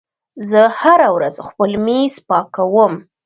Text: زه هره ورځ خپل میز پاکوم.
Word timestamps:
زه 0.49 0.61
هره 0.79 1.09
ورځ 1.15 1.35
خپل 1.47 1.71
میز 1.85 2.13
پاکوم. 2.29 2.93